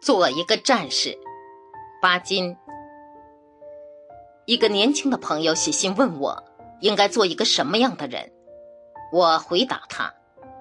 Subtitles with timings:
[0.00, 1.18] 做一个战士，
[2.00, 2.56] 巴金。
[4.46, 6.42] 一个年轻的朋友写信问我，
[6.80, 8.32] 应该做一个什么样的人？
[9.12, 10.14] 我回答他，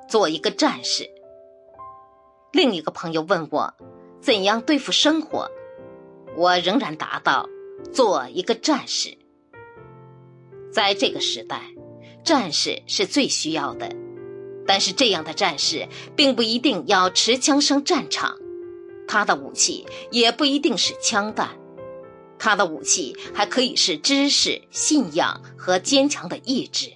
[0.10, 1.10] 做一个战士。
[2.52, 3.74] 另一个朋友问我，
[4.20, 5.50] 怎样对付生活？
[6.36, 7.48] 我仍然答道，
[7.94, 9.18] 做一个战士。
[10.70, 11.62] 在这个时代，
[12.26, 13.90] 战士是最需要的，
[14.68, 18.36] 但是这样的战士并不一定要持枪上战场。
[19.12, 21.50] 他的武器也不一定是枪弹，
[22.38, 26.94] 他的武器还可以是知识、信仰和坚强的意志。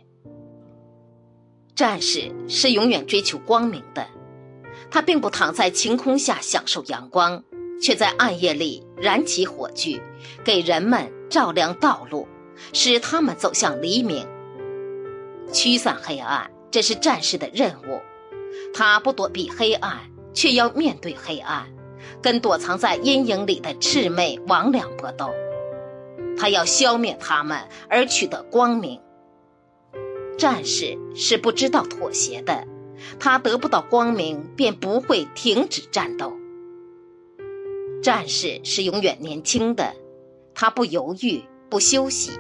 [1.74, 4.08] 战士是永远追求光明的，
[4.92, 7.44] 他并不躺在晴空下享受阳光，
[7.82, 10.00] 却在暗夜里燃起火炬，
[10.46, 12.28] 给人们照亮道路，
[12.74, 14.28] 使他们走向黎明。
[15.52, 18.00] 驱散黑暗，这是战士的任务。
[18.72, 20.00] 他不躲避黑暗，
[20.32, 21.68] 却要面对黑暗。
[22.22, 25.30] 跟躲藏在阴影里的魑魅魍魉搏斗，
[26.38, 27.58] 他要消灭他们
[27.90, 29.00] 而取得光明。
[30.38, 32.68] 战士是不知道妥协的，
[33.20, 36.34] 他得不到光明便不会停止战斗。
[38.02, 39.94] 战士是永远年轻的，
[40.54, 42.32] 他不犹豫不休息。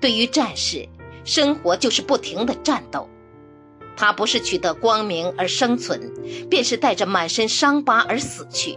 [0.00, 0.88] 对于战士，
[1.24, 3.08] 生活就是不停的战斗。
[4.02, 6.12] 他不是取得光明而生存，
[6.50, 8.76] 便是带着满身伤疤而死去。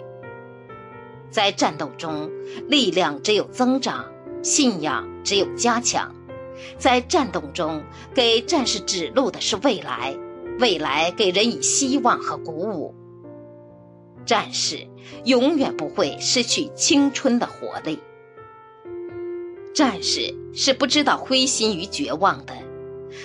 [1.32, 2.30] 在战斗中，
[2.68, 4.06] 力量只有增长，
[4.44, 6.14] 信仰只有加强。
[6.78, 10.16] 在战斗中，给战士指路的是未来，
[10.60, 12.94] 未来给人以希望和鼓舞。
[14.28, 14.88] 战士
[15.24, 17.98] 永远不会失去青春的活力。
[19.74, 22.54] 战士是不知道灰心与绝望的。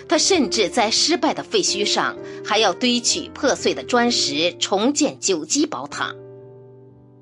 [0.09, 6.15] 他甚至在失败的废墟上，还要堆取破碎的砖石，重建九级宝塔。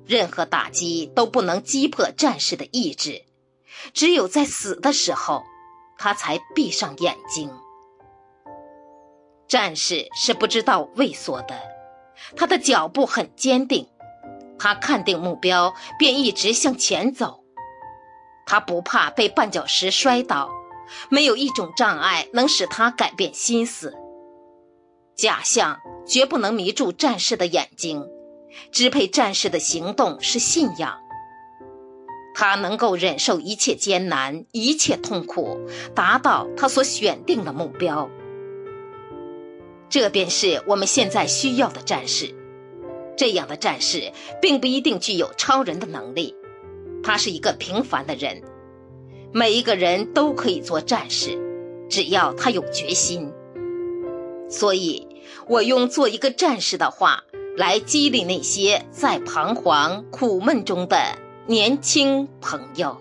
[0.05, 3.23] 任何打击都不能击破战士的意志，
[3.93, 5.43] 只有在死的时候，
[5.97, 7.51] 他才闭上眼睛。
[9.47, 11.59] 战士是不知道畏缩的，
[12.35, 13.87] 他的脚步很坚定，
[14.57, 17.43] 他看定目标便一直向前走，
[18.45, 20.51] 他不怕被绊脚石摔倒。
[21.09, 23.93] 没有一种障碍能使他改变心思。
[25.15, 28.07] 假象绝不能迷住战士的眼睛，
[28.71, 30.97] 支配战士的行动是信仰。
[32.33, 35.59] 他能够忍受一切艰难、一切痛苦，
[35.93, 38.09] 达到他所选定的目标。
[39.89, 42.33] 这便是我们现在需要的战士。
[43.17, 46.33] 这样的战士并不一定具有超人的能力，
[47.03, 48.41] 他是一个平凡的人。
[49.31, 51.37] 每一个人都可以做战士，
[51.87, 53.31] 只要他有决心。
[54.49, 55.07] 所以，
[55.47, 57.23] 我用做一个战士的话
[57.55, 60.97] 来激励那些在彷徨苦闷中的
[61.45, 62.97] 年轻朋友。